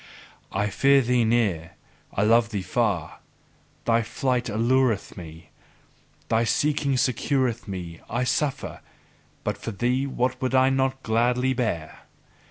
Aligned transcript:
I 0.51 0.71
fear 0.71 1.01
thee 1.01 1.23
near, 1.25 1.73
I 2.11 2.23
love 2.23 2.49
thee 2.49 2.63
far; 2.63 3.19
thy 3.85 4.01
flight 4.01 4.45
allureth 4.49 5.15
me, 5.15 5.51
thy 6.27 6.43
seeking 6.43 6.93
secureth 6.93 7.67
me: 7.67 8.01
I 8.09 8.23
suffer, 8.23 8.81
but 9.43 9.59
for 9.59 9.69
thee, 9.69 10.07
what 10.07 10.41
would 10.41 10.55
I 10.55 10.71
not 10.71 11.03
gladly 11.03 11.53
bear! 11.53 11.99